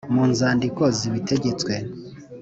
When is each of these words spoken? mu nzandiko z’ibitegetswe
mu 0.13 0.23
nzandiko 0.31 0.83
z’ibitegetswe 0.97 1.73